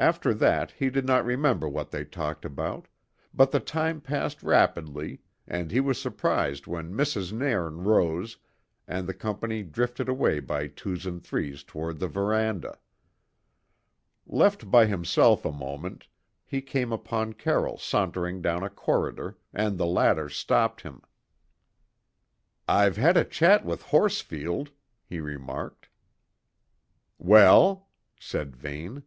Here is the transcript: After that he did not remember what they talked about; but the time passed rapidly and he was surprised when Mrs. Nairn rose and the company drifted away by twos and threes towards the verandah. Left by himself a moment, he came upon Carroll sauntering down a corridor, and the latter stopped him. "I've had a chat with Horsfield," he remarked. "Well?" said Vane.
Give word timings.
After 0.00 0.32
that 0.32 0.70
he 0.70 0.90
did 0.90 1.04
not 1.06 1.24
remember 1.24 1.68
what 1.68 1.90
they 1.90 2.04
talked 2.04 2.44
about; 2.44 2.86
but 3.34 3.50
the 3.50 3.58
time 3.58 4.00
passed 4.00 4.44
rapidly 4.44 5.22
and 5.44 5.72
he 5.72 5.80
was 5.80 6.00
surprised 6.00 6.68
when 6.68 6.92
Mrs. 6.94 7.32
Nairn 7.32 7.82
rose 7.82 8.36
and 8.86 9.08
the 9.08 9.12
company 9.12 9.64
drifted 9.64 10.08
away 10.08 10.38
by 10.38 10.68
twos 10.68 11.04
and 11.04 11.20
threes 11.20 11.64
towards 11.64 11.98
the 11.98 12.06
verandah. 12.06 12.78
Left 14.24 14.70
by 14.70 14.86
himself 14.86 15.44
a 15.44 15.50
moment, 15.50 16.06
he 16.44 16.60
came 16.62 16.92
upon 16.92 17.32
Carroll 17.32 17.76
sauntering 17.76 18.40
down 18.40 18.62
a 18.62 18.70
corridor, 18.70 19.36
and 19.52 19.78
the 19.78 19.86
latter 19.86 20.28
stopped 20.28 20.82
him. 20.82 21.02
"I've 22.68 22.98
had 22.98 23.16
a 23.16 23.24
chat 23.24 23.64
with 23.64 23.82
Horsfield," 23.82 24.70
he 25.04 25.18
remarked. 25.18 25.88
"Well?" 27.18 27.88
said 28.20 28.54
Vane. 28.54 29.02